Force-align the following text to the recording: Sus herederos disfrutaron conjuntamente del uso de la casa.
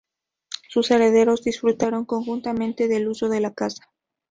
Sus 0.67 0.89
herederos 0.89 1.43
disfrutaron 1.43 2.05
conjuntamente 2.05 2.87
del 2.87 3.07
uso 3.07 3.29
de 3.29 3.39
la 3.39 3.53
casa. 3.53 3.93